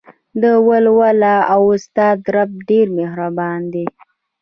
[0.67, 3.85] ولوله او ستا رب ډېر مهربان دى.